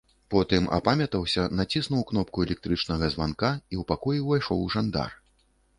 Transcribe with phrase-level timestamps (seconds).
[0.33, 5.19] Потым апамятаўся, націснуў кнопку электрычнага званка, і ў пакой увайшоў жандар.